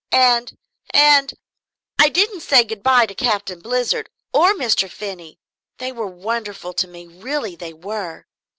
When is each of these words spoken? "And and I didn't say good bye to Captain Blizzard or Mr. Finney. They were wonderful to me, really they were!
"And 0.11 0.57
and 0.95 1.31
I 1.99 2.09
didn't 2.09 2.39
say 2.41 2.63
good 2.63 2.81
bye 2.81 3.05
to 3.05 3.13
Captain 3.13 3.59
Blizzard 3.59 4.09
or 4.33 4.55
Mr. 4.55 4.89
Finney. 4.89 5.37
They 5.77 5.91
were 5.91 6.07
wonderful 6.07 6.73
to 6.73 6.87
me, 6.87 7.05
really 7.05 7.55
they 7.55 7.71
were! 7.73 8.25